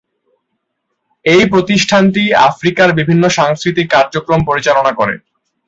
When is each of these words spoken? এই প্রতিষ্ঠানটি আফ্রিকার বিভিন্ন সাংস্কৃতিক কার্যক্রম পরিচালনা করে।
এই 1.25 1.43
প্রতিষ্ঠানটি 1.53 2.23
আফ্রিকার 2.49 2.89
বিভিন্ন 2.99 3.23
সাংস্কৃতিক 3.37 3.87
কার্যক্রম 3.95 4.39
পরিচালনা 4.45 4.91
করে। 4.99 5.15